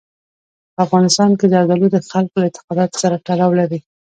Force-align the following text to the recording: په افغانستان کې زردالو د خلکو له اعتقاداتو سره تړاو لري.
په 0.73 0.79
افغانستان 0.85 1.31
کې 1.39 1.45
زردالو 1.53 1.87
د 1.91 1.97
خلکو 2.11 2.35
له 2.39 2.45
اعتقاداتو 2.47 3.01
سره 3.03 3.15
تړاو 3.27 3.51
لري. 3.59 3.79